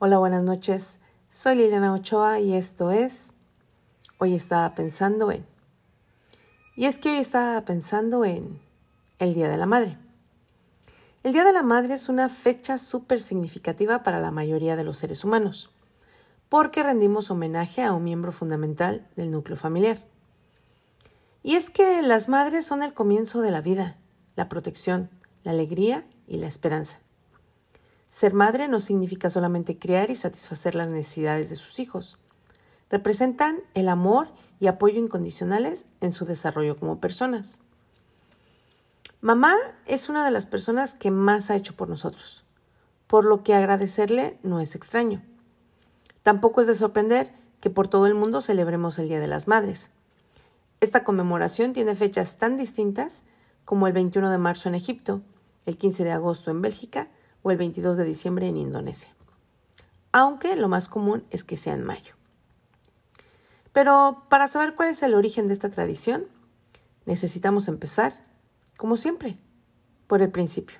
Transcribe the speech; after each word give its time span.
Hola, 0.00 0.18
buenas 0.18 0.44
noches. 0.44 1.00
Soy 1.28 1.56
Liliana 1.56 1.92
Ochoa 1.92 2.38
y 2.38 2.54
esto 2.54 2.92
es 2.92 3.34
Hoy 4.18 4.36
estaba 4.36 4.76
pensando 4.76 5.32
en. 5.32 5.44
Y 6.76 6.84
es 6.84 7.00
que 7.00 7.08
hoy 7.08 7.16
estaba 7.16 7.60
pensando 7.64 8.24
en 8.24 8.60
el 9.18 9.34
Día 9.34 9.48
de 9.48 9.56
la 9.56 9.66
Madre. 9.66 9.98
El 11.24 11.32
Día 11.32 11.42
de 11.42 11.52
la 11.52 11.64
Madre 11.64 11.94
es 11.94 12.08
una 12.08 12.28
fecha 12.28 12.78
súper 12.78 13.18
significativa 13.18 14.04
para 14.04 14.20
la 14.20 14.30
mayoría 14.30 14.76
de 14.76 14.84
los 14.84 14.98
seres 14.98 15.24
humanos, 15.24 15.68
porque 16.48 16.84
rendimos 16.84 17.32
homenaje 17.32 17.82
a 17.82 17.92
un 17.92 18.04
miembro 18.04 18.30
fundamental 18.30 19.04
del 19.16 19.32
núcleo 19.32 19.56
familiar. 19.56 19.98
Y 21.42 21.56
es 21.56 21.70
que 21.70 22.02
las 22.02 22.28
madres 22.28 22.64
son 22.64 22.84
el 22.84 22.94
comienzo 22.94 23.40
de 23.40 23.50
la 23.50 23.62
vida, 23.62 23.96
la 24.36 24.48
protección, 24.48 25.10
la 25.42 25.50
alegría 25.50 26.06
y 26.28 26.36
la 26.36 26.46
esperanza. 26.46 27.00
Ser 28.10 28.32
madre 28.32 28.68
no 28.68 28.80
significa 28.80 29.30
solamente 29.30 29.78
criar 29.78 30.10
y 30.10 30.16
satisfacer 30.16 30.74
las 30.74 30.88
necesidades 30.88 31.50
de 31.50 31.56
sus 31.56 31.78
hijos. 31.78 32.18
Representan 32.90 33.60
el 33.74 33.88
amor 33.88 34.28
y 34.60 34.66
apoyo 34.66 34.98
incondicionales 34.98 35.84
en 36.00 36.12
su 36.12 36.24
desarrollo 36.24 36.76
como 36.76 37.00
personas. 37.00 37.60
Mamá 39.20 39.52
es 39.86 40.08
una 40.08 40.24
de 40.24 40.30
las 40.30 40.46
personas 40.46 40.94
que 40.94 41.10
más 41.10 41.50
ha 41.50 41.56
hecho 41.56 41.76
por 41.76 41.88
nosotros, 41.88 42.44
por 43.06 43.24
lo 43.24 43.42
que 43.42 43.54
agradecerle 43.54 44.38
no 44.42 44.60
es 44.60 44.74
extraño. 44.74 45.22
Tampoco 46.22 46.60
es 46.60 46.66
de 46.66 46.74
sorprender 46.74 47.32
que 47.60 47.68
por 47.68 47.88
todo 47.88 48.06
el 48.06 48.14
mundo 48.14 48.40
celebremos 48.40 48.98
el 48.98 49.08
Día 49.08 49.20
de 49.20 49.26
las 49.26 49.48
Madres. 49.48 49.90
Esta 50.80 51.04
conmemoración 51.04 51.72
tiene 51.72 51.94
fechas 51.94 52.36
tan 52.36 52.56
distintas 52.56 53.24
como 53.64 53.86
el 53.86 53.92
21 53.92 54.30
de 54.30 54.38
marzo 54.38 54.68
en 54.68 54.76
Egipto, 54.76 55.20
el 55.66 55.76
15 55.76 56.04
de 56.04 56.12
agosto 56.12 56.50
en 56.50 56.62
Bélgica 56.62 57.08
o 57.42 57.50
el 57.50 57.58
22 57.58 57.96
de 57.96 58.04
diciembre 58.04 58.48
en 58.48 58.56
Indonesia. 58.56 59.14
Aunque 60.12 60.56
lo 60.56 60.68
más 60.68 60.88
común 60.88 61.24
es 61.30 61.44
que 61.44 61.56
sea 61.56 61.74
en 61.74 61.84
mayo. 61.84 62.14
Pero 63.72 64.24
para 64.28 64.48
saber 64.48 64.74
cuál 64.74 64.88
es 64.88 65.02
el 65.02 65.14
origen 65.14 65.46
de 65.46 65.52
esta 65.52 65.70
tradición, 65.70 66.26
necesitamos 67.04 67.68
empezar, 67.68 68.14
como 68.76 68.96
siempre, 68.96 69.38
por 70.06 70.22
el 70.22 70.30
principio. 70.30 70.78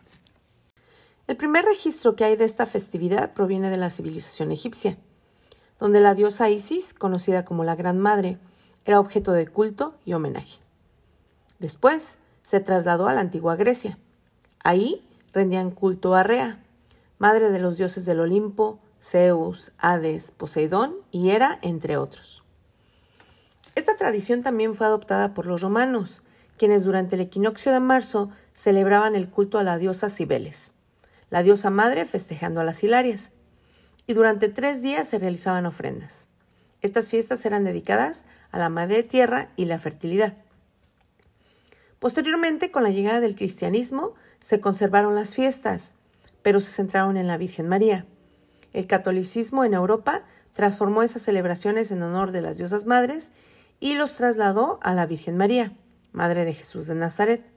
El 1.26 1.36
primer 1.36 1.64
registro 1.64 2.16
que 2.16 2.24
hay 2.24 2.36
de 2.36 2.46
esta 2.46 2.64
festividad 2.64 3.34
proviene 3.34 3.70
de 3.70 3.76
la 3.76 3.90
civilización 3.90 4.50
egipcia, 4.50 4.96
donde 5.78 6.00
la 6.00 6.14
diosa 6.14 6.48
Isis, 6.48 6.94
conocida 6.94 7.44
como 7.44 7.64
la 7.64 7.76
Gran 7.76 7.98
Madre, 7.98 8.38
era 8.84 8.98
objeto 8.98 9.32
de 9.32 9.46
culto 9.46 9.94
y 10.04 10.14
homenaje. 10.14 10.60
Después 11.58 12.18
se 12.42 12.60
trasladó 12.60 13.08
a 13.08 13.12
la 13.12 13.20
antigua 13.20 13.56
Grecia. 13.56 13.98
Ahí 14.64 15.06
rendían 15.32 15.70
culto 15.70 16.14
a 16.14 16.22
Rea, 16.22 16.62
madre 17.18 17.50
de 17.50 17.58
los 17.58 17.76
dioses 17.76 18.04
del 18.04 18.20
Olimpo, 18.20 18.78
Zeus, 19.00 19.72
Hades, 19.78 20.30
Poseidón 20.30 20.96
y 21.10 21.30
Hera, 21.30 21.58
entre 21.62 21.96
otros. 21.96 22.42
Esta 23.74 23.96
tradición 23.96 24.42
también 24.42 24.74
fue 24.74 24.86
adoptada 24.86 25.34
por 25.34 25.46
los 25.46 25.60
romanos, 25.60 26.22
quienes 26.56 26.84
durante 26.84 27.14
el 27.14 27.20
equinoccio 27.20 27.72
de 27.72 27.80
marzo 27.80 28.30
celebraban 28.52 29.14
el 29.14 29.30
culto 29.30 29.58
a 29.58 29.62
la 29.62 29.78
diosa 29.78 30.10
Cibeles, 30.10 30.72
la 31.30 31.42
diosa 31.42 31.70
madre 31.70 32.04
festejando 32.04 32.60
a 32.60 32.64
las 32.64 32.82
Hilarias, 32.82 33.30
y 34.06 34.14
durante 34.14 34.48
tres 34.48 34.82
días 34.82 35.06
se 35.06 35.18
realizaban 35.18 35.66
ofrendas. 35.66 36.26
Estas 36.80 37.10
fiestas 37.10 37.44
eran 37.44 37.64
dedicadas 37.64 38.24
a 38.50 38.58
la 38.58 38.68
madre 38.68 39.02
tierra 39.02 39.50
y 39.56 39.66
la 39.66 39.78
fertilidad. 39.78 40.34
Posteriormente, 41.98 42.70
con 42.70 42.82
la 42.82 42.90
llegada 42.90 43.20
del 43.20 43.34
cristianismo, 43.34 44.14
se 44.38 44.60
conservaron 44.60 45.14
las 45.14 45.34
fiestas, 45.34 45.92
pero 46.42 46.60
se 46.60 46.70
centraron 46.70 47.16
en 47.16 47.26
la 47.26 47.36
Virgen 47.36 47.68
María. 47.68 48.06
El 48.72 48.86
catolicismo 48.86 49.64
en 49.64 49.74
Europa 49.74 50.22
transformó 50.52 51.02
esas 51.02 51.22
celebraciones 51.22 51.90
en 51.90 52.02
honor 52.02 52.32
de 52.32 52.40
las 52.40 52.58
diosas 52.58 52.86
madres 52.86 53.32
y 53.80 53.94
los 53.94 54.14
trasladó 54.14 54.78
a 54.82 54.94
la 54.94 55.06
Virgen 55.06 55.36
María, 55.36 55.72
Madre 56.12 56.44
de 56.44 56.54
Jesús 56.54 56.86
de 56.86 56.94
Nazaret. 56.94 57.50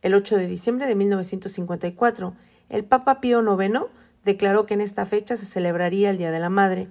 El 0.00 0.14
8 0.14 0.36
de 0.36 0.46
diciembre 0.46 0.86
de 0.86 0.94
1954, 0.94 2.34
el 2.68 2.84
Papa 2.84 3.20
Pío 3.20 3.42
IX 3.42 3.86
declaró 4.24 4.66
que 4.66 4.74
en 4.74 4.80
esta 4.80 5.06
fecha 5.06 5.36
se 5.36 5.46
celebraría 5.46 6.10
el 6.10 6.18
Día 6.18 6.30
de 6.30 6.40
la 6.40 6.48
Madre, 6.48 6.88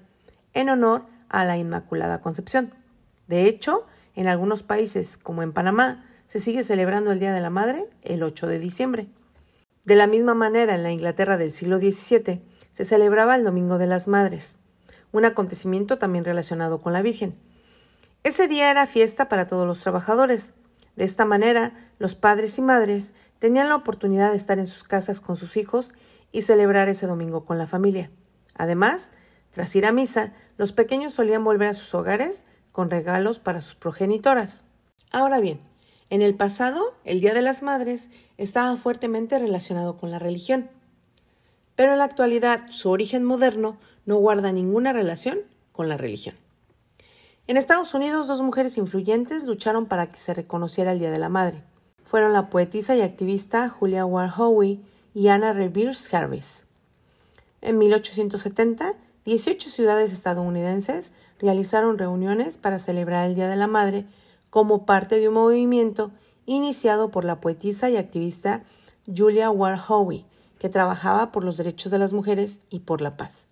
en 0.54 0.70
honor 0.70 1.06
a 1.30 1.46
la 1.46 1.58
Inmaculada 1.58 2.22
Concepción. 2.22 2.74
De 3.28 3.46
hecho, 3.48 3.88
en 4.16 4.28
algunos 4.28 4.64
países, 4.64 5.18
como 5.18 5.44
en 5.44 5.54
Panamá, 5.54 6.06
se 6.32 6.40
sigue 6.40 6.64
celebrando 6.64 7.12
el 7.12 7.20
Día 7.20 7.34
de 7.34 7.42
la 7.42 7.50
Madre 7.50 7.90
el 8.04 8.24
8 8.24 8.48
de 8.48 8.58
diciembre. 8.58 9.10
De 9.84 9.96
la 9.96 10.08
misma 10.08 10.34
manera, 10.34 10.76
en 10.76 10.84
la 10.84 10.92
Inglaterra 10.94 11.36
del 11.36 11.52
siglo 11.52 11.78
XVII 11.78 12.42
se 12.72 12.86
celebraba 12.86 13.36
el 13.36 13.44
Domingo 13.44 13.78
de 13.78 13.86
las 13.86 14.08
Madres, 14.08 14.56
un 15.12 15.26
acontecimiento 15.26 15.98
también 15.98 16.24
relacionado 16.24 16.80
con 16.80 16.94
la 16.94 17.02
Virgen. 17.02 17.38
Ese 18.24 18.48
día 18.48 18.72
era 18.72 18.88
fiesta 18.88 19.28
para 19.28 19.46
todos 19.46 19.68
los 19.68 19.82
trabajadores. 19.82 20.54
De 20.96 21.04
esta 21.04 21.26
manera, 21.26 21.74
los 22.00 22.16
padres 22.16 22.58
y 22.58 22.62
madres 22.62 23.14
tenían 23.40 23.68
la 23.68 23.76
oportunidad 23.76 24.32
de 24.32 24.38
estar 24.38 24.58
en 24.58 24.68
sus 24.68 24.86
casas 24.86 25.20
con 25.20 25.36
sus 25.36 25.58
hijos 25.58 25.94
y 26.32 26.44
celebrar 26.44 26.88
ese 26.88 27.08
domingo 27.08 27.44
con 27.44 27.58
la 27.58 27.68
familia. 27.68 28.10
Además, 28.56 29.12
tras 29.50 29.76
ir 29.76 29.86
a 29.86 29.92
misa, 29.92 30.32
los 30.56 30.72
pequeños 30.72 31.14
solían 31.14 31.44
volver 31.44 31.68
a 31.68 31.74
sus 31.74 31.94
hogares 31.94 32.46
con 32.72 32.90
regalos 32.90 33.40
para 33.40 33.62
sus 33.62 33.76
progenitoras. 33.76 34.64
Ahora 35.12 35.42
bien, 35.42 35.60
en 36.12 36.22
el 36.22 36.36
pasado, 36.36 36.84
el 37.06 37.22
Día 37.22 37.34
de 37.34 37.42
las 37.42 37.64
Madres 37.64 38.10
estaba 38.38 38.76
fuertemente 38.76 39.40
relacionado 39.40 39.96
con 39.96 40.12
la 40.12 40.20
religión, 40.20 40.70
pero 41.78 41.94
en 41.94 42.00
la 42.00 42.04
actualidad 42.04 42.70
su 42.70 42.90
origen 42.90 43.24
moderno 43.24 43.78
no 44.06 44.18
guarda 44.18 44.52
ninguna 44.52 44.92
relación 44.92 45.40
con 45.72 45.88
la 45.88 45.96
religión. 45.96 46.36
En 47.48 47.56
Estados 47.56 47.94
Unidos, 47.94 48.28
dos 48.28 48.42
mujeres 48.42 48.78
influyentes 48.78 49.44
lucharon 49.44 49.86
para 49.86 50.10
que 50.10 50.18
se 50.18 50.34
reconociera 50.34 50.92
el 50.92 51.00
Día 51.00 51.12
de 51.12 51.20
la 51.20 51.30
Madre. 51.30 51.64
Fueron 52.04 52.34
la 52.34 52.50
poetisa 52.50 52.94
y 52.94 53.02
activista 53.02 53.70
Julia 53.70 54.06
Ward 54.06 54.34
Howe 54.38 54.82
y 55.14 55.28
Anna 55.30 55.54
Revers 55.54 56.14
Harris. 56.14 56.66
En 57.62 57.78
1870, 57.78 58.96
18 59.24 59.70
ciudades 59.70 60.12
estadounidenses 60.12 61.14
realizaron 61.40 61.98
reuniones 61.98 62.58
para 62.58 62.80
celebrar 62.80 63.30
el 63.30 63.36
Día 63.36 63.48
de 63.48 63.56
la 63.56 63.68
Madre 63.68 64.06
como 64.52 64.86
parte 64.86 65.20
de 65.20 65.30
un 65.30 65.34
movimiento 65.34 66.12
iniciado 66.46 67.10
por 67.10 67.26
la 67.26 67.42
poetisa 67.42 67.90
y 67.90 67.98
activista 67.98 68.64
Julia 69.08 69.50
Ward 69.50 69.80
Howe, 69.88 70.26
que 70.60 70.70
trabajaba 70.70 71.32
por 71.32 71.44
los 71.44 71.58
derechos 71.58 71.92
de 71.92 71.98
las 71.98 72.14
mujeres 72.14 72.62
y 72.70 72.82
por 72.82 73.02
la 73.02 73.18
paz. 73.18 73.48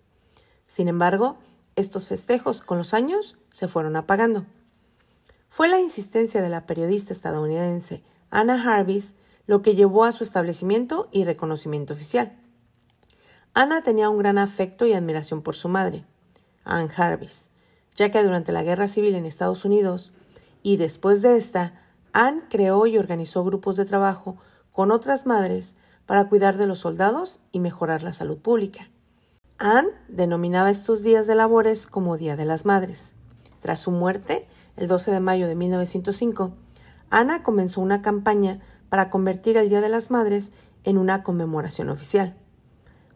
Sin 0.66 0.86
embargo, 0.86 1.36
estos 1.74 2.06
festejos 2.06 2.60
con 2.60 2.78
los 2.78 2.94
años 2.94 3.36
se 3.48 3.66
fueron 3.66 3.96
apagando. 3.96 4.46
Fue 5.48 5.68
la 5.68 5.80
insistencia 5.80 6.40
de 6.40 6.48
la 6.48 6.66
periodista 6.66 7.12
estadounidense 7.12 8.04
Anna 8.30 8.60
Jarvis 8.60 9.16
lo 9.46 9.62
que 9.62 9.74
llevó 9.74 10.04
a 10.04 10.12
su 10.12 10.22
establecimiento 10.22 11.08
y 11.10 11.24
reconocimiento 11.24 11.92
oficial. 11.94 12.38
Anna 13.52 13.82
tenía 13.82 14.08
un 14.08 14.18
gran 14.18 14.38
afecto 14.38 14.86
y 14.86 14.92
admiración 14.92 15.42
por 15.42 15.56
su 15.56 15.68
madre, 15.68 16.04
Anne 16.62 16.88
Jarvis, 16.88 17.50
ya 17.96 18.12
que 18.12 18.22
durante 18.22 18.52
la 18.52 18.62
Guerra 18.62 18.86
Civil 18.86 19.16
en 19.16 19.26
Estados 19.26 19.64
Unidos 19.64 20.12
y 20.62 20.76
después 20.76 21.22
de 21.22 21.36
esta, 21.36 21.74
Anne 22.12 22.42
creó 22.48 22.86
y 22.86 22.98
organizó 22.98 23.44
grupos 23.44 23.76
de 23.76 23.84
trabajo 23.84 24.36
con 24.72 24.90
otras 24.90 25.26
madres 25.26 25.76
para 26.06 26.28
cuidar 26.28 26.56
de 26.56 26.66
los 26.66 26.80
soldados 26.80 27.40
y 27.52 27.60
mejorar 27.60 28.02
la 28.02 28.12
salud 28.12 28.38
pública. 28.38 28.88
Anne 29.58 29.90
denominaba 30.08 30.70
estos 30.70 31.02
días 31.02 31.26
de 31.26 31.34
labores 31.34 31.86
como 31.86 32.16
Día 32.16 32.36
de 32.36 32.44
las 32.44 32.64
Madres. 32.64 33.12
Tras 33.60 33.80
su 33.80 33.90
muerte, 33.90 34.48
el 34.76 34.88
12 34.88 35.10
de 35.10 35.20
mayo 35.20 35.46
de 35.46 35.54
1905, 35.54 36.52
Ana 37.10 37.42
comenzó 37.42 37.80
una 37.80 38.02
campaña 38.02 38.60
para 38.88 39.10
convertir 39.10 39.56
el 39.56 39.68
Día 39.68 39.80
de 39.80 39.88
las 39.88 40.10
Madres 40.10 40.52
en 40.84 40.96
una 40.96 41.22
conmemoración 41.22 41.90
oficial. 41.90 42.36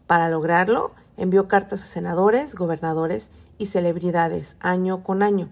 Para 0.06 0.28
lograrlo, 0.28 0.92
envió 1.16 1.48
cartas 1.48 1.82
a 1.82 1.86
senadores, 1.86 2.54
gobernadores 2.54 3.30
y 3.56 3.66
celebridades 3.66 4.56
año 4.60 5.02
con 5.02 5.22
año, 5.22 5.48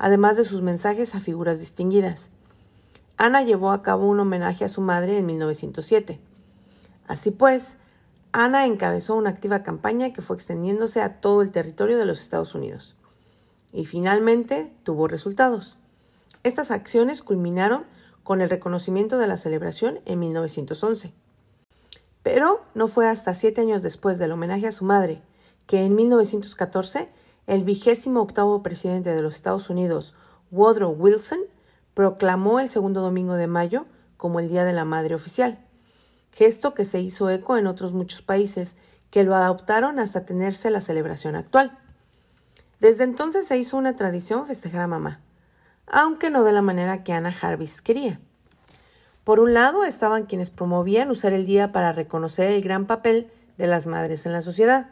además 0.00 0.38
de 0.38 0.44
sus 0.44 0.62
mensajes 0.62 1.14
a 1.14 1.20
figuras 1.20 1.60
distinguidas. 1.60 2.30
Ana 3.18 3.42
llevó 3.42 3.70
a 3.70 3.82
cabo 3.82 4.08
un 4.08 4.18
homenaje 4.18 4.64
a 4.64 4.70
su 4.70 4.80
madre 4.80 5.18
en 5.18 5.26
1907. 5.26 6.18
Así 7.06 7.30
pues, 7.30 7.76
Ana 8.32 8.64
encabezó 8.64 9.14
una 9.14 9.28
activa 9.28 9.62
campaña 9.62 10.14
que 10.14 10.22
fue 10.22 10.36
extendiéndose 10.36 11.02
a 11.02 11.20
todo 11.20 11.42
el 11.42 11.50
territorio 11.50 11.98
de 11.98 12.06
los 12.06 12.22
Estados 12.22 12.54
Unidos. 12.54 12.96
Y 13.72 13.84
finalmente 13.84 14.72
tuvo 14.84 15.06
resultados. 15.06 15.76
Estas 16.44 16.70
acciones 16.70 17.22
culminaron 17.22 17.84
con 18.24 18.40
el 18.40 18.48
reconocimiento 18.48 19.18
de 19.18 19.26
la 19.26 19.36
celebración 19.36 20.00
en 20.06 20.18
1911. 20.18 21.12
Pero 22.22 22.64
no 22.74 22.88
fue 22.88 23.06
hasta 23.06 23.34
siete 23.34 23.60
años 23.60 23.82
después 23.82 24.16
del 24.16 24.32
homenaje 24.32 24.66
a 24.66 24.72
su 24.72 24.86
madre 24.86 25.20
que 25.66 25.84
en 25.84 25.94
1914 25.94 27.06
el 27.46 27.64
vigésimo 27.64 28.20
octavo 28.20 28.62
presidente 28.62 29.14
de 29.14 29.22
los 29.22 29.34
Estados 29.34 29.70
Unidos, 29.70 30.14
Woodrow 30.50 30.92
Wilson, 30.92 31.40
proclamó 31.94 32.60
el 32.60 32.70
segundo 32.70 33.00
domingo 33.00 33.34
de 33.34 33.46
mayo 33.46 33.84
como 34.16 34.40
el 34.40 34.48
Día 34.48 34.64
de 34.64 34.72
la 34.72 34.84
Madre 34.84 35.14
oficial, 35.14 35.58
gesto 36.32 36.74
que 36.74 36.84
se 36.84 37.00
hizo 37.00 37.30
eco 37.30 37.56
en 37.56 37.66
otros 37.66 37.92
muchos 37.92 38.22
países 38.22 38.76
que 39.10 39.24
lo 39.24 39.34
adoptaron 39.34 39.98
hasta 39.98 40.24
tenerse 40.24 40.70
la 40.70 40.80
celebración 40.80 41.34
actual. 41.36 41.78
Desde 42.80 43.04
entonces 43.04 43.46
se 43.46 43.58
hizo 43.58 43.76
una 43.76 43.96
tradición 43.96 44.46
festejar 44.46 44.82
a 44.82 44.86
mamá, 44.86 45.20
aunque 45.86 46.30
no 46.30 46.44
de 46.44 46.52
la 46.52 46.62
manera 46.62 47.02
que 47.02 47.12
Ana 47.12 47.32
Jarvis 47.32 47.82
quería. 47.82 48.20
Por 49.24 49.38
un 49.40 49.52
lado 49.52 49.84
estaban 49.84 50.26
quienes 50.26 50.50
promovían 50.50 51.10
usar 51.10 51.32
el 51.32 51.44
día 51.44 51.72
para 51.72 51.92
reconocer 51.92 52.50
el 52.50 52.62
gran 52.62 52.86
papel 52.86 53.30
de 53.58 53.66
las 53.66 53.86
madres 53.86 54.24
en 54.24 54.32
la 54.32 54.40
sociedad. 54.40 54.88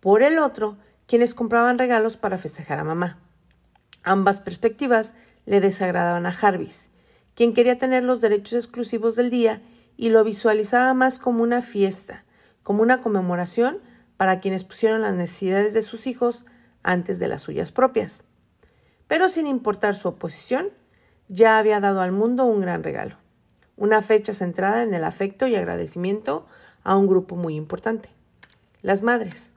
Por 0.00 0.22
el 0.22 0.38
otro, 0.38 0.76
quienes 1.06 1.34
compraban 1.34 1.78
regalos 1.78 2.16
para 2.16 2.38
festejar 2.38 2.78
a 2.78 2.84
mamá. 2.84 3.18
Ambas 4.02 4.40
perspectivas 4.40 5.14
le 5.46 5.60
desagradaban 5.60 6.26
a 6.26 6.32
Jarvis, 6.32 6.90
quien 7.34 7.54
quería 7.54 7.78
tener 7.78 8.04
los 8.04 8.20
derechos 8.20 8.54
exclusivos 8.54 9.16
del 9.16 9.30
día 9.30 9.62
y 9.96 10.10
lo 10.10 10.24
visualizaba 10.24 10.94
más 10.94 11.18
como 11.18 11.42
una 11.42 11.62
fiesta, 11.62 12.24
como 12.62 12.82
una 12.82 13.00
conmemoración 13.00 13.80
para 14.16 14.38
quienes 14.38 14.64
pusieron 14.64 15.02
las 15.02 15.14
necesidades 15.14 15.74
de 15.74 15.82
sus 15.82 16.06
hijos 16.06 16.46
antes 16.82 17.18
de 17.18 17.28
las 17.28 17.42
suyas 17.42 17.72
propias. 17.72 18.22
Pero 19.06 19.28
sin 19.28 19.46
importar 19.46 19.94
su 19.94 20.08
oposición, 20.08 20.70
ya 21.28 21.58
había 21.58 21.80
dado 21.80 22.00
al 22.00 22.12
mundo 22.12 22.44
un 22.44 22.60
gran 22.60 22.82
regalo, 22.82 23.16
una 23.76 24.02
fecha 24.02 24.32
centrada 24.32 24.82
en 24.82 24.94
el 24.94 25.04
afecto 25.04 25.46
y 25.46 25.56
agradecimiento 25.56 26.46
a 26.82 26.96
un 26.96 27.06
grupo 27.06 27.36
muy 27.36 27.56
importante, 27.56 28.10
las 28.82 29.02
madres. 29.02 29.53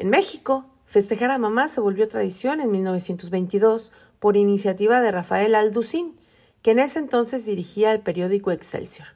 En 0.00 0.08
México, 0.08 0.64
Festejar 0.86 1.30
a 1.30 1.36
mamá 1.36 1.68
se 1.68 1.82
volvió 1.82 2.08
tradición 2.08 2.62
en 2.62 2.70
1922 2.70 3.92
por 4.18 4.38
iniciativa 4.38 5.02
de 5.02 5.12
Rafael 5.12 5.54
Alducín, 5.54 6.18
que 6.62 6.70
en 6.70 6.78
ese 6.78 6.98
entonces 6.98 7.44
dirigía 7.44 7.92
el 7.92 8.00
periódico 8.00 8.50
Excelsior. 8.50 9.08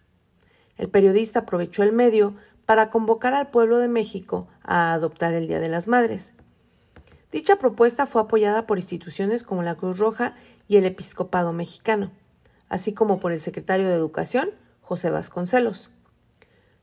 El 0.77 0.91
periodista 0.91 1.41
aprovechó 1.41 1.83
el 1.85 1.93
medio 1.93 2.37
para 2.67 2.91
convocar 2.91 3.33
al 3.33 3.49
pueblo 3.49 3.79
de 3.79 3.89
México 3.89 4.47
a 4.63 4.93
adoptar 4.93 5.33
el 5.33 5.49
Día 5.49 5.59
de 5.59 5.71
las 5.71 5.89
Madres. 5.89 6.35
Dicha 7.33 7.57
propuesta 7.57 8.05
fue 8.05 8.21
apoyada 8.21 8.67
por 8.67 8.77
instituciones 8.77 9.43
como 9.43 9.63
la 9.63 9.77
Cruz 9.77 9.97
Roja 9.97 10.35
y 10.69 10.77
el 10.77 10.85
Episcopado 10.85 11.55
Mexicano, 11.55 12.13
así 12.69 12.93
como 12.93 13.21
por 13.21 13.33
el 13.33 13.41
secretario 13.41 13.89
de 13.89 13.95
Educación, 13.95 14.51
José 14.83 15.09
Vasconcelos. 15.09 15.91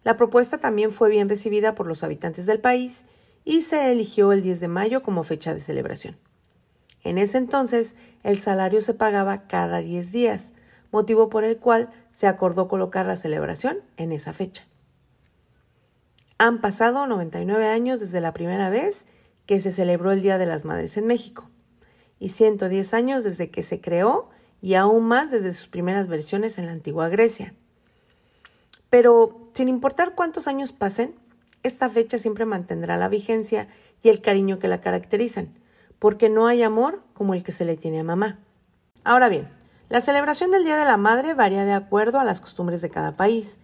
La 0.04 0.18
propuesta 0.18 0.58
también 0.58 0.92
fue 0.92 1.12
bien 1.12 1.30
recibida 1.30 1.76
por 1.76 1.86
los 1.86 2.04
habitantes 2.04 2.48
del 2.48 2.60
país 2.60 3.06
y 3.44 3.62
se 3.62 3.92
eligió 3.92 4.32
el 4.32 4.42
10 4.42 4.60
de 4.60 4.68
mayo 4.68 5.02
como 5.02 5.24
fecha 5.24 5.54
de 5.54 5.62
celebración. 5.62 6.18
En 7.04 7.18
ese 7.18 7.38
entonces, 7.38 7.96
el 8.24 8.38
salario 8.38 8.82
se 8.82 8.94
pagaba 8.94 9.48
cada 9.48 9.80
10 9.80 10.12
días, 10.12 10.54
motivo 10.92 11.30
por 11.30 11.44
el 11.44 11.58
cual 11.58 11.90
se 12.12 12.28
acordó 12.28 12.68
colocar 12.68 13.06
la 13.06 13.16
celebración 13.16 13.78
en 13.98 14.12
esa 14.12 14.34
fecha. 14.34 14.68
Han 16.38 16.62
pasado 16.62 17.08
99 17.08 17.68
años 17.68 18.00
desde 18.00 18.22
la 18.22 18.34
primera 18.34 18.70
vez 18.70 19.06
que 19.46 19.62
se 19.62 19.72
celebró 19.72 20.12
el 20.12 20.22
Día 20.22 20.38
de 20.38 20.46
las 20.46 20.66
Madres 20.66 20.98
en 20.98 21.08
México, 21.08 21.50
y 22.20 22.30
110 22.30 22.94
años 22.94 23.24
desde 23.24 23.50
que 23.50 23.64
se 23.64 23.82
creó 23.82 24.30
y 24.62 24.76
aún 24.76 25.06
más 25.06 25.32
desde 25.32 25.54
sus 25.54 25.68
primeras 25.68 26.08
versiones 26.08 26.60
en 26.60 26.68
la 26.68 26.72
antigua 26.72 27.10
Grecia. 27.10 27.56
Pero, 28.92 29.50
sin 29.54 29.68
importar 29.68 30.14
cuántos 30.14 30.48
años 30.48 30.72
pasen, 30.72 31.16
esta 31.64 31.90
fecha 31.90 32.18
siempre 32.18 32.46
mantendrá 32.46 32.98
la 32.98 33.08
vigencia 33.08 33.68
y 34.02 34.10
el 34.10 34.22
cariño 34.22 34.60
que 34.60 34.68
la 34.68 34.82
caracterizan, 34.82 35.54
porque 36.00 36.30
no 36.30 36.48
hay 36.48 36.64
amor 36.64 37.04
como 37.14 37.34
el 37.34 37.44
que 37.44 37.52
se 37.52 37.66
le 37.66 37.78
tiene 37.78 38.00
a 38.00 38.04
mamá. 38.04 38.40
Ahora 39.04 39.30
bien, 39.30 39.48
la 39.90 40.02
celebración 40.02 40.52
del 40.52 40.64
Día 40.64 40.78
de 40.78 40.86
la 40.86 40.98
Madre 40.98 41.34
varía 41.34 41.66
de 41.66 41.74
acuerdo 41.74 42.20
a 42.20 42.24
las 42.24 42.42
costumbres 42.42 42.82
de 42.82 42.90
cada 42.90 43.16
país, 43.16 43.60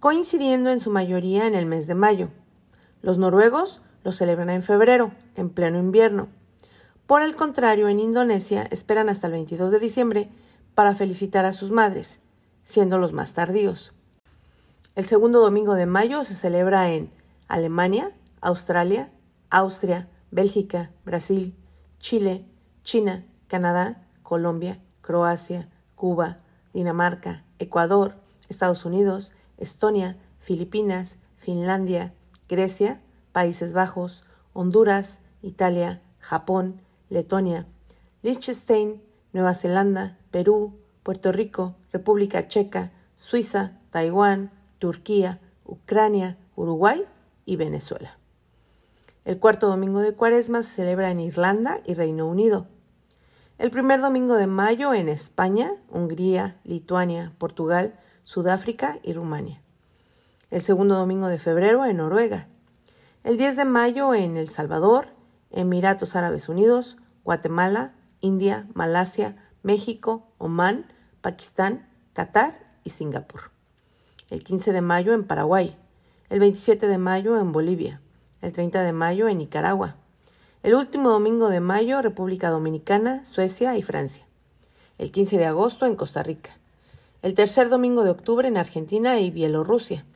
coincidiendo 0.00 0.70
en 0.70 0.80
su 0.80 0.90
mayoría 0.90 1.46
en 1.46 1.54
el 1.54 1.66
mes 1.66 1.86
de 1.86 1.94
mayo. 1.94 2.30
Los 3.02 3.18
noruegos 3.18 3.82
lo 4.04 4.12
celebran 4.12 4.50
en 4.50 4.62
febrero, 4.62 5.12
en 5.36 5.50
pleno 5.50 5.78
invierno. 5.78 6.28
Por 7.06 7.22
el 7.22 7.36
contrario, 7.36 7.88
en 7.88 8.00
Indonesia 8.00 8.66
esperan 8.70 9.08
hasta 9.08 9.26
el 9.26 9.32
22 9.34 9.70
de 9.70 9.78
diciembre 9.78 10.30
para 10.74 10.94
felicitar 10.94 11.44
a 11.44 11.52
sus 11.52 11.70
madres, 11.70 12.20
siendo 12.62 12.98
los 12.98 13.12
más 13.12 13.34
tardíos. 13.34 13.92
El 14.94 15.04
segundo 15.04 15.40
domingo 15.40 15.74
de 15.74 15.86
mayo 15.86 16.24
se 16.24 16.34
celebra 16.34 16.90
en 16.90 17.10
Alemania, 17.48 18.08
Australia, 18.40 19.10
Austria, 19.50 20.08
Bélgica, 20.30 20.90
Brasil, 21.04 21.54
Chile, 21.98 22.44
China, 22.82 23.24
Canadá, 23.46 24.06
Colombia, 24.22 24.80
Croacia, 25.02 25.68
Cuba, 25.94 26.38
Dinamarca, 26.72 27.44
Ecuador, 27.58 28.16
Estados 28.48 28.84
Unidos, 28.84 29.32
Estonia, 29.58 30.16
Filipinas, 30.38 31.18
Finlandia, 31.36 32.14
Grecia, 32.48 33.00
Países 33.32 33.72
Bajos, 33.72 34.24
Honduras, 34.52 35.20
Italia, 35.42 36.00
Japón, 36.18 36.80
Letonia, 37.10 37.66
Liechtenstein, 38.22 39.02
Nueva 39.32 39.54
Zelanda, 39.54 40.18
Perú, 40.30 40.78
Puerto 41.02 41.32
Rico, 41.32 41.74
República 41.92 42.48
Checa, 42.48 42.92
Suiza, 43.16 43.78
Taiwán, 43.90 44.50
Turquía, 44.78 45.40
Ucrania, 45.64 46.38
Uruguay 46.56 47.04
y 47.44 47.56
Venezuela. 47.56 48.18
El 49.24 49.38
cuarto 49.38 49.68
domingo 49.68 50.00
de 50.00 50.14
Cuaresma 50.14 50.62
se 50.62 50.74
celebra 50.74 51.10
en 51.10 51.20
Irlanda 51.20 51.80
y 51.86 51.94
Reino 51.94 52.26
Unido. 52.26 52.66
El 53.58 53.70
primer 53.70 54.00
domingo 54.00 54.34
de 54.34 54.48
mayo 54.48 54.94
en 54.94 55.08
España, 55.08 55.70
Hungría, 55.88 56.60
Lituania, 56.64 57.32
Portugal, 57.38 57.94
Sudáfrica 58.24 58.98
y 59.02 59.12
Rumania. 59.12 59.62
El 60.50 60.62
segundo 60.62 60.96
domingo 60.96 61.28
de 61.28 61.38
febrero 61.38 61.84
en 61.84 61.98
Noruega. 61.98 62.48
El 63.22 63.38
10 63.38 63.56
de 63.56 63.64
mayo 63.64 64.14
en 64.14 64.36
El 64.36 64.48
Salvador, 64.48 65.08
Emiratos 65.50 66.16
Árabes 66.16 66.48
Unidos, 66.48 66.96
Guatemala, 67.24 67.94
India, 68.20 68.66
Malasia, 68.74 69.36
México, 69.62 70.26
Omán, 70.38 70.86
Pakistán, 71.20 71.88
Qatar 72.12 72.58
y 72.82 72.90
Singapur. 72.90 73.52
El 74.30 74.42
15 74.42 74.72
de 74.72 74.80
mayo 74.80 75.12
en 75.12 75.24
Paraguay, 75.24 75.76
el 76.32 76.40
27 76.40 76.88
de 76.88 76.96
mayo 76.96 77.38
en 77.38 77.52
Bolivia, 77.52 78.00
el 78.40 78.52
30 78.52 78.84
de 78.84 78.94
mayo 78.94 79.28
en 79.28 79.36
Nicaragua, 79.36 79.96
el 80.62 80.74
último 80.74 81.10
domingo 81.10 81.50
de 81.50 81.60
mayo 81.60 82.00
República 82.00 82.48
Dominicana, 82.48 83.22
Suecia 83.26 83.76
y 83.76 83.82
Francia, 83.82 84.24
el 84.96 85.12
15 85.12 85.36
de 85.36 85.44
agosto 85.44 85.84
en 85.84 85.94
Costa 85.94 86.22
Rica, 86.22 86.56
el 87.20 87.34
tercer 87.34 87.68
domingo 87.68 88.02
de 88.02 88.12
octubre 88.12 88.48
en 88.48 88.56
Argentina 88.56 89.20
y 89.20 89.30
Bielorrusia, 89.30 90.06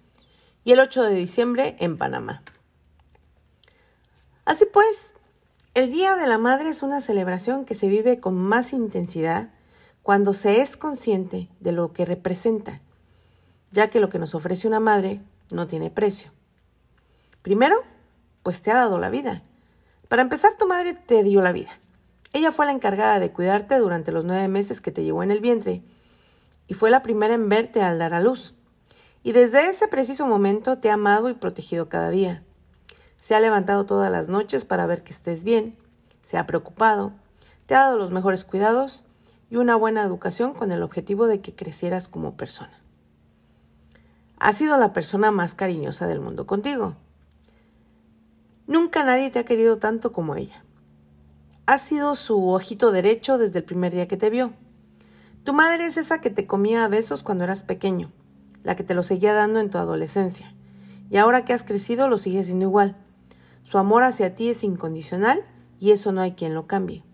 y 0.64 0.73
el 0.73 0.80
8 0.80 1.02
de 1.02 1.14
diciembre 1.16 1.76
en 1.80 1.99
Panamá. 1.99 2.42
Así 4.46 4.64
pues, 4.73 5.12
el 5.75 5.90
Día 5.90 6.16
de 6.16 6.26
la 6.26 6.38
Madre 6.38 6.70
es 6.70 6.82
una 6.82 7.02
celebración 7.02 7.66
que 7.66 7.75
se 7.75 7.88
vive 7.88 8.20
con 8.20 8.38
más 8.38 8.73
intensidad 8.73 9.50
cuando 10.02 10.32
se 10.32 10.62
es 10.62 10.78
consciente 10.78 11.50
de 11.61 11.73
lo 11.73 11.92
que 11.92 12.06
representa, 12.06 12.80
ya 13.70 13.90
que 13.90 14.00
lo 14.00 14.08
que 14.08 14.18
nos 14.18 14.35
ofrece 14.35 14.66
una 14.66 14.80
madre 14.80 15.20
no 15.50 15.66
tiene 15.66 15.90
precio. 15.90 16.30
Primero, 17.42 17.76
pues 18.42 18.62
te 18.62 18.70
ha 18.70 18.74
dado 18.74 18.98
la 18.98 19.10
vida. 19.10 19.42
Para 20.08 20.22
empezar, 20.22 20.56
tu 20.56 20.66
madre 20.66 20.94
te 20.94 21.22
dio 21.22 21.42
la 21.42 21.52
vida. 21.52 21.70
Ella 22.32 22.52
fue 22.52 22.66
la 22.66 22.72
encargada 22.72 23.18
de 23.18 23.32
cuidarte 23.32 23.78
durante 23.78 24.12
los 24.12 24.24
nueve 24.24 24.48
meses 24.48 24.80
que 24.80 24.92
te 24.92 25.04
llevó 25.04 25.22
en 25.22 25.30
el 25.30 25.40
vientre 25.40 25.82
y 26.66 26.74
fue 26.74 26.90
la 26.90 27.02
primera 27.02 27.34
en 27.34 27.48
verte 27.48 27.82
al 27.82 27.98
dar 27.98 28.14
a 28.14 28.20
luz. 28.20 28.54
Y 29.22 29.32
desde 29.32 29.68
ese 29.68 29.88
preciso 29.88 30.26
momento 30.26 30.78
te 30.78 30.90
ha 30.90 30.94
amado 30.94 31.28
y 31.28 31.34
protegido 31.34 31.88
cada 31.88 32.10
día. 32.10 32.42
Se 33.18 33.34
ha 33.34 33.40
levantado 33.40 33.86
todas 33.86 34.10
las 34.10 34.28
noches 34.28 34.64
para 34.64 34.86
ver 34.86 35.02
que 35.02 35.12
estés 35.12 35.42
bien, 35.42 35.76
se 36.20 36.36
ha 36.38 36.46
preocupado, 36.46 37.12
te 37.66 37.74
ha 37.74 37.84
dado 37.84 37.98
los 37.98 38.10
mejores 38.10 38.44
cuidados 38.44 39.04
y 39.50 39.56
una 39.56 39.74
buena 39.74 40.02
educación 40.02 40.52
con 40.52 40.70
el 40.70 40.82
objetivo 40.82 41.26
de 41.26 41.40
que 41.40 41.54
crecieras 41.54 42.06
como 42.06 42.36
persona 42.36 42.78
ha 44.38 44.52
sido 44.52 44.76
la 44.76 44.92
persona 44.92 45.30
más 45.30 45.54
cariñosa 45.54 46.06
del 46.06 46.20
mundo 46.20 46.46
contigo. 46.46 46.96
Nunca 48.66 49.04
nadie 49.04 49.30
te 49.30 49.38
ha 49.38 49.44
querido 49.44 49.78
tanto 49.78 50.12
como 50.12 50.36
ella. 50.36 50.64
Ha 51.66 51.78
sido 51.78 52.14
su 52.14 52.48
ojito 52.48 52.92
derecho 52.92 53.38
desde 53.38 53.58
el 53.58 53.64
primer 53.64 53.92
día 53.92 54.08
que 54.08 54.16
te 54.16 54.30
vio. 54.30 54.52
Tu 55.44 55.52
madre 55.52 55.86
es 55.86 55.96
esa 55.96 56.20
que 56.20 56.30
te 56.30 56.46
comía 56.46 56.84
a 56.84 56.88
besos 56.88 57.22
cuando 57.22 57.44
eras 57.44 57.62
pequeño, 57.62 58.12
la 58.62 58.76
que 58.76 58.84
te 58.84 58.94
lo 58.94 59.02
seguía 59.02 59.32
dando 59.32 59.60
en 59.60 59.70
tu 59.70 59.78
adolescencia, 59.78 60.54
y 61.08 61.18
ahora 61.18 61.44
que 61.44 61.52
has 61.52 61.64
crecido 61.64 62.08
lo 62.08 62.18
sigue 62.18 62.42
siendo 62.44 62.66
igual. 62.66 62.96
Su 63.62 63.78
amor 63.78 64.02
hacia 64.02 64.34
ti 64.34 64.50
es 64.50 64.64
incondicional 64.64 65.42
y 65.78 65.92
eso 65.92 66.12
no 66.12 66.20
hay 66.20 66.32
quien 66.32 66.54
lo 66.54 66.66
cambie. 66.66 67.04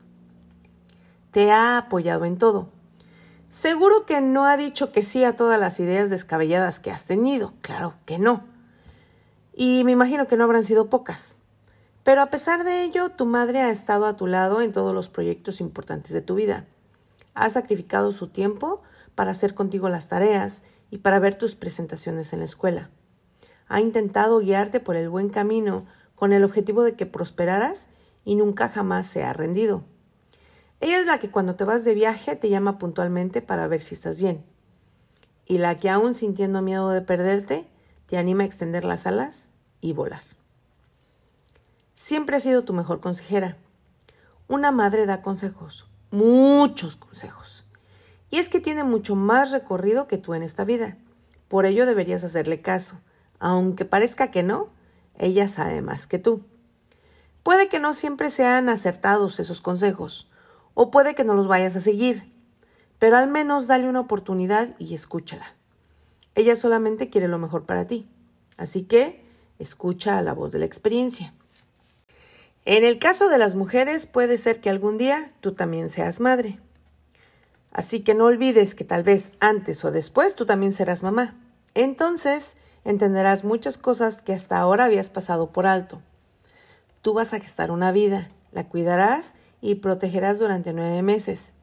Te 1.31 1.51
ha 1.51 1.79
apoyado 1.79 2.25
en 2.25 2.39
todo, 2.39 2.71
Seguro 3.53 4.07
que 4.07 4.23
no 4.23 4.47
ha 4.47 4.57
dicho 4.57 4.89
que 4.89 5.05
sí 5.05 5.25
a 5.25 5.37
todas 5.37 5.61
las 5.61 5.79
ideas 5.79 6.09
descabelladas 6.09 6.81
que 6.81 6.91
has 6.91 7.05
tenido, 7.05 7.53
claro 7.61 7.93
que 8.07 8.19
no. 8.19 8.45
Y 9.53 9.85
me 9.85 9.93
imagino 9.93 10.27
que 10.27 10.39
no 10.39 10.45
habrán 10.45 10.65
sido 10.65 10.89
pocas. 10.89 11.35
Pero 12.03 12.23
a 12.23 12.31
pesar 12.31 12.65
de 12.65 12.83
ello, 12.83 13.11
tu 13.11 13.27
madre 13.27 13.61
ha 13.61 13.71
estado 13.71 14.07
a 14.07 14.17
tu 14.17 14.27
lado 14.27 14.63
en 14.63 14.73
todos 14.73 14.95
los 14.95 15.11
proyectos 15.11 15.61
importantes 15.61 16.13
de 16.13 16.23
tu 16.23 16.35
vida. 16.35 16.65
Ha 17.35 17.51
sacrificado 17.51 18.13
su 18.13 18.29
tiempo 18.29 18.83
para 19.15 19.33
hacer 19.33 19.55
contigo 19.55 19.91
las 19.91 20.09
tareas 20.09 20.63
y 20.91 20.99
para 20.99 21.19
ver 21.19 21.35
tus 21.35 21.55
presentaciones 21.55 22.33
en 22.33 22.39
la 22.39 22.47
escuela. 22.47 22.89
ha 23.69 23.83
intentado 23.83 24.39
guiarte 24.39 24.81
por 24.81 24.97
el 24.97 25.11
buen 25.11 25.29
camino 25.29 25.85
con 26.15 26.33
el 26.33 26.43
objetivo 26.43 26.85
de 26.85 26.95
que 26.95 27.05
prosperaras 27.05 27.89
y 28.25 28.35
nunca 28.35 28.71
jamás 28.71 29.07
se 29.07 29.25
ha 29.25 29.35
rendido. 29.35 29.85
Ella 30.83 30.99
es 30.99 31.07
la 31.07 31.19
que 31.21 31.31
cuando 31.31 31.55
te 31.55 31.63
vas 31.63 31.85
de 31.85 31.95
viaje 31.95 32.35
te 32.35 32.49
llama 32.49 32.77
puntualmente 32.77 33.41
para 33.41 33.69
ver 33.69 33.81
si 33.81 33.95
estás 33.95 34.19
bien. 34.19 34.45
Y 35.47 35.59
la 35.59 35.79
que 35.79 35.89
aún 35.89 36.15
sintiendo 36.15 36.61
miedo 36.61 36.91
de 36.91 37.01
perderte, 37.01 37.69
te 38.07 38.19
anima 38.19 38.43
a 38.43 38.47
extender 38.47 38.85
las 38.85 39.07
alas 39.07 39.49
y 39.81 39.93
volar. 39.93 40.25
Siempre 41.95 42.35
ha 42.35 42.41
sido 42.41 42.65
tu 42.65 42.73
mejor 42.73 42.99
consejera. 42.99 43.57
Una 44.49 44.73
madre 44.73 45.07
da 45.07 45.23
consejos, 45.23 45.87
muchos 46.11 46.97
consejos. 46.97 47.65
Y 48.31 48.39
es 48.39 48.49
que 48.49 48.59
tiene 48.59 48.83
mucho 48.83 49.15
más 49.15 49.53
recorrido 49.53 50.09
que 50.09 50.19
tú 50.19 50.35
en 50.35 50.43
esta 50.43 50.65
vida. 50.65 50.97
Por 51.47 51.65
ello 51.65 51.87
deberías 51.87 52.25
hacerle 52.25 52.61
caso. 52.61 52.99
Aunque 53.39 53.85
parezca 53.85 54.33
que 54.33 54.43
no, 54.43 54.67
ella 55.17 55.47
sabe 55.47 55.81
más 55.81 56.09
que 56.09 56.19
tú. 56.19 56.43
Puede 57.45 57.69
que 57.69 57.79
no 57.79 57.95
siempre 57.95 58.31
sean 58.31 58.69
acertados 58.69 59.39
esos 59.39 59.61
consejos, 59.61 60.29
o 60.75 60.91
puede 60.91 61.15
que 61.15 61.25
no 61.25 61.35
los 61.35 61.47
vayas 61.47 61.77
a 61.77 61.81
seguir, 61.81 62.33
pero 62.99 63.17
al 63.17 63.29
menos 63.29 63.67
dale 63.67 63.89
una 63.89 64.01
oportunidad 64.01 64.75
y 64.79 64.95
escúchala. 64.95 65.55
Ella 66.35 66.57
solamente 66.57 67.11
quiere 67.11 67.29
lo 67.29 67.39
mejor 67.39 67.65
para 67.65 67.87
ti, 67.87 68.09
así 68.57 68.83
que 68.83 69.25
escucha 69.59 70.19
a 70.19 70.23
la 70.23 70.33
voz 70.33 70.53
de 70.53 70.61
la 70.61 70.65
experiencia. 70.65 71.35
En 72.65 72.85
el 72.85 72.99
caso 72.99 73.29
de 73.29 73.39
las 73.39 73.55
mujeres 73.55 74.07
puede 74.07 74.39
ser 74.39 74.61
que 74.61 74.71
algún 74.71 74.99
día 74.99 75.33
tú 75.41 75.53
también 75.53 75.91
seas 75.91 76.21
madre. 76.21 76.61
Así 77.73 78.01
que 78.01 78.15
no 78.15 78.27
olvides 78.27 78.75
que 78.75 78.85
tal 78.85 79.03
vez 79.03 79.33
antes 79.41 79.85
o 79.85 79.91
después 79.91 80.37
tú 80.37 80.47
también 80.47 80.73
serás 80.73 81.03
mamá. 81.03 81.35
Entonces 81.75 82.57
entenderás 82.85 83.45
muchas 83.45 83.79
cosas 83.79 84.23
que 84.23 84.33
hasta 84.33 84.59
ahora 84.59 84.85
habías 84.85 85.11
pasado 85.11 85.51
por 85.51 85.67
alto. 85.67 86.01
Tú 87.01 87.15
vas 87.15 87.33
a 87.33 87.41
gestar 87.41 87.71
una 87.71 87.91
vida, 87.91 88.31
la 88.53 88.69
cuidarás 88.69 89.35
y 89.63 89.77
protegerás 89.77 90.39
durante 90.39 90.75
nueve 90.75 91.01
meses. 91.01 91.55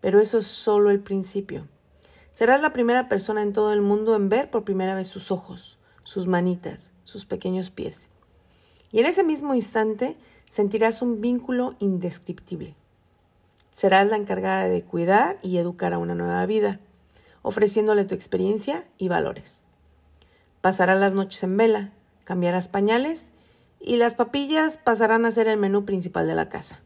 Pero 0.00 0.20
eso 0.20 0.38
es 0.38 0.46
solo 0.46 0.90
el 0.90 1.00
principio. 1.00 1.66
Serás 2.30 2.62
la 2.62 2.72
primera 2.72 3.08
persona 3.08 3.42
en 3.42 3.52
todo 3.52 3.72
el 3.72 3.80
mundo 3.80 4.14
en 4.14 4.28
ver 4.28 4.50
por 4.50 4.64
primera 4.64 4.94
vez 4.94 5.08
sus 5.08 5.32
ojos, 5.32 5.78
sus 6.04 6.28
manitas, 6.28 6.92
sus 7.02 7.26
pequeños 7.26 7.70
pies. 7.70 8.08
Y 8.92 9.00
en 9.00 9.06
ese 9.06 9.24
mismo 9.24 9.54
instante 9.54 10.16
sentirás 10.48 11.02
un 11.02 11.20
vínculo 11.20 11.74
indescriptible. 11.78 12.76
Serás 13.72 14.08
la 14.08 14.16
encargada 14.16 14.68
de 14.68 14.84
cuidar 14.84 15.38
y 15.42 15.56
educar 15.56 15.94
a 15.94 15.98
una 15.98 16.14
nueva 16.14 16.44
vida, 16.44 16.78
ofreciéndole 17.40 18.04
tu 18.04 18.14
experiencia 18.14 18.84
y 18.98 19.08
valores. 19.08 19.62
Pasarás 20.60 21.00
las 21.00 21.14
noches 21.14 21.42
en 21.42 21.56
vela, 21.56 21.92
cambiarás 22.24 22.68
pañales 22.68 23.24
y 23.80 23.96
las 23.96 24.14
papillas 24.14 24.76
pasarán 24.76 25.24
a 25.24 25.30
ser 25.30 25.48
el 25.48 25.56
menú 25.56 25.86
principal 25.86 26.26
de 26.26 26.34
la 26.34 26.48
casa. 26.50 26.80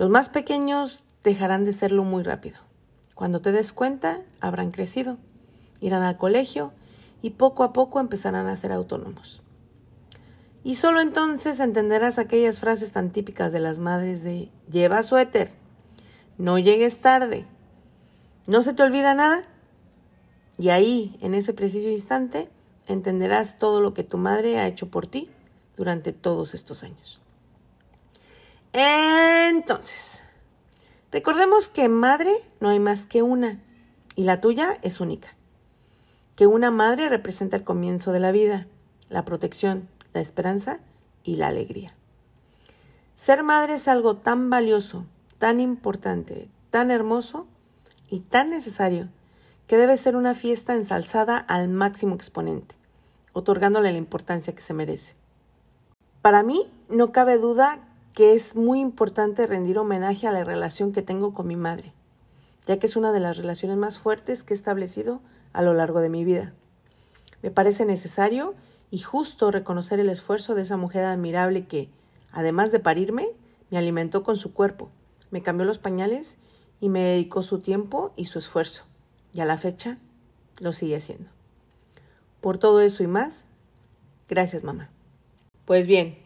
Los 0.00 0.08
más 0.08 0.30
pequeños 0.30 1.02
dejarán 1.22 1.66
de 1.66 1.74
serlo 1.74 2.04
muy 2.04 2.22
rápido. 2.22 2.56
Cuando 3.14 3.42
te 3.42 3.52
des 3.52 3.74
cuenta, 3.74 4.22
habrán 4.40 4.70
crecido, 4.70 5.18
irán 5.78 6.04
al 6.04 6.16
colegio 6.16 6.72
y 7.20 7.32
poco 7.32 7.64
a 7.64 7.74
poco 7.74 8.00
empezarán 8.00 8.46
a 8.46 8.56
ser 8.56 8.72
autónomos. 8.72 9.42
Y 10.64 10.76
solo 10.76 11.02
entonces 11.02 11.60
entenderás 11.60 12.18
aquellas 12.18 12.60
frases 12.60 12.92
tan 12.92 13.10
típicas 13.10 13.52
de 13.52 13.60
las 13.60 13.78
madres 13.78 14.22
de 14.22 14.48
lleva 14.70 15.02
suéter, 15.02 15.50
no 16.38 16.58
llegues 16.58 17.00
tarde, 17.00 17.44
no 18.46 18.62
se 18.62 18.72
te 18.72 18.82
olvida 18.82 19.12
nada. 19.12 19.42
Y 20.56 20.70
ahí, 20.70 21.18
en 21.20 21.34
ese 21.34 21.52
preciso 21.52 21.90
instante, 21.90 22.48
entenderás 22.86 23.58
todo 23.58 23.82
lo 23.82 23.92
que 23.92 24.02
tu 24.02 24.16
madre 24.16 24.60
ha 24.60 24.66
hecho 24.66 24.88
por 24.88 25.06
ti 25.06 25.28
durante 25.76 26.14
todos 26.14 26.54
estos 26.54 26.84
años. 26.84 27.20
Entonces, 28.72 30.24
recordemos 31.10 31.68
que 31.68 31.88
madre 31.88 32.32
no 32.60 32.68
hay 32.68 32.78
más 32.78 33.06
que 33.06 33.22
una 33.22 33.60
y 34.14 34.24
la 34.24 34.40
tuya 34.40 34.78
es 34.82 35.00
única. 35.00 35.34
Que 36.36 36.46
una 36.46 36.70
madre 36.70 37.08
representa 37.08 37.56
el 37.56 37.64
comienzo 37.64 38.12
de 38.12 38.20
la 38.20 38.32
vida, 38.32 38.66
la 39.08 39.24
protección, 39.24 39.88
la 40.12 40.20
esperanza 40.20 40.80
y 41.24 41.36
la 41.36 41.48
alegría. 41.48 41.94
Ser 43.14 43.42
madre 43.42 43.74
es 43.74 43.88
algo 43.88 44.16
tan 44.16 44.50
valioso, 44.50 45.04
tan 45.38 45.60
importante, 45.60 46.48
tan 46.70 46.90
hermoso 46.90 47.46
y 48.08 48.20
tan 48.20 48.50
necesario 48.50 49.08
que 49.66 49.76
debe 49.76 49.98
ser 49.98 50.16
una 50.16 50.34
fiesta 50.34 50.74
ensalzada 50.74 51.36
al 51.36 51.68
máximo 51.68 52.14
exponente, 52.14 52.76
otorgándole 53.32 53.92
la 53.92 53.98
importancia 53.98 54.54
que 54.54 54.62
se 54.62 54.74
merece. 54.74 55.14
Para 56.22 56.42
mí 56.42 56.70
no 56.88 57.12
cabe 57.12 57.36
duda 57.38 57.89
que 58.14 58.34
es 58.34 58.56
muy 58.56 58.80
importante 58.80 59.46
rendir 59.46 59.78
homenaje 59.78 60.26
a 60.26 60.32
la 60.32 60.44
relación 60.44 60.92
que 60.92 61.02
tengo 61.02 61.32
con 61.32 61.46
mi 61.46 61.56
madre, 61.56 61.92
ya 62.66 62.78
que 62.78 62.86
es 62.86 62.96
una 62.96 63.12
de 63.12 63.20
las 63.20 63.36
relaciones 63.36 63.76
más 63.76 63.98
fuertes 63.98 64.42
que 64.42 64.54
he 64.54 64.56
establecido 64.56 65.20
a 65.52 65.62
lo 65.62 65.74
largo 65.74 66.00
de 66.00 66.10
mi 66.10 66.24
vida. 66.24 66.52
Me 67.42 67.50
parece 67.50 67.86
necesario 67.86 68.54
y 68.90 68.98
justo 68.98 69.50
reconocer 69.50 70.00
el 70.00 70.10
esfuerzo 70.10 70.54
de 70.54 70.62
esa 70.62 70.76
mujer 70.76 71.04
admirable 71.04 71.66
que, 71.66 71.88
además 72.32 72.72
de 72.72 72.80
parirme, 72.80 73.28
me 73.70 73.78
alimentó 73.78 74.22
con 74.22 74.36
su 74.36 74.52
cuerpo, 74.52 74.90
me 75.30 75.42
cambió 75.42 75.64
los 75.64 75.78
pañales 75.78 76.38
y 76.80 76.88
me 76.88 77.00
dedicó 77.00 77.42
su 77.42 77.60
tiempo 77.60 78.12
y 78.16 78.26
su 78.26 78.38
esfuerzo. 78.38 78.84
Y 79.32 79.40
a 79.40 79.44
la 79.44 79.58
fecha 79.58 79.96
lo 80.60 80.72
sigue 80.72 80.96
haciendo. 80.96 81.30
Por 82.40 82.58
todo 82.58 82.80
eso 82.80 83.02
y 83.02 83.06
más, 83.06 83.46
gracias 84.28 84.64
mamá. 84.64 84.90
Pues 85.66 85.86
bien, 85.86 86.18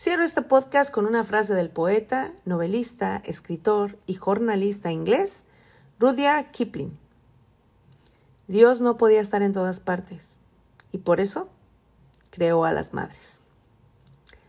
cierro 0.00 0.24
este 0.24 0.40
podcast 0.40 0.90
con 0.90 1.04
una 1.04 1.24
frase 1.24 1.52
del 1.52 1.68
poeta, 1.68 2.32
novelista, 2.46 3.20
escritor 3.26 3.98
y 4.06 4.14
jornalista 4.14 4.90
inglés 4.90 5.44
Rudyard 5.98 6.52
Kipling. 6.52 6.98
Dios 8.48 8.80
no 8.80 8.96
podía 8.96 9.20
estar 9.20 9.42
en 9.42 9.52
todas 9.52 9.78
partes 9.78 10.40
y 10.90 10.98
por 10.98 11.20
eso 11.20 11.50
creó 12.30 12.64
a 12.64 12.72
las 12.72 12.94
madres. 12.94 13.42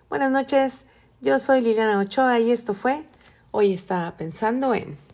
Buenas 0.08 0.32
noches, 0.32 0.86
yo 1.20 1.38
soy 1.38 1.60
Liliana 1.60 2.00
Ochoa 2.00 2.40
y 2.40 2.52
esto 2.52 2.74
fue 2.74 3.04
Hoy 3.52 3.74
estaba 3.74 4.16
pensando 4.16 4.74
en... 4.74 5.11